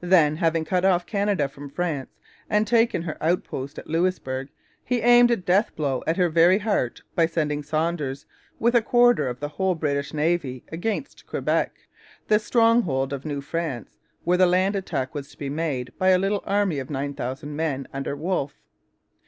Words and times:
Then, 0.00 0.36
having 0.36 0.64
cut 0.64 0.84
off 0.84 1.04
Canada 1.04 1.48
from 1.48 1.68
France 1.68 2.10
and 2.48 2.64
taken 2.64 3.02
her 3.02 3.20
outpost 3.20 3.76
at 3.76 3.88
Louisbourg, 3.88 4.48
he 4.84 5.00
aimed 5.00 5.32
a 5.32 5.36
death 5.36 5.74
blow 5.74 6.04
at 6.06 6.16
her 6.16 6.28
very 6.28 6.58
heart 6.58 7.02
by 7.16 7.26
sending 7.26 7.64
Saunders, 7.64 8.24
with 8.60 8.76
a 8.76 8.82
quarter 8.82 9.26
of 9.26 9.40
the 9.40 9.48
whole 9.48 9.74
British 9.74 10.14
Navy, 10.14 10.62
against 10.70 11.26
Quebec, 11.26 11.72
the 12.28 12.38
stronghold 12.38 13.12
of 13.12 13.24
New 13.24 13.40
France, 13.40 13.98
where 14.22 14.38
the 14.38 14.46
land 14.46 14.76
attack 14.76 15.12
was 15.12 15.28
to 15.32 15.38
be 15.38 15.50
made 15.50 15.92
by 15.98 16.10
a 16.10 16.18
little 16.20 16.44
army 16.46 16.78
of 16.78 16.88
9,000 16.88 17.56
men 17.56 17.88
under 17.92 18.14
Wolfe. 18.14 18.54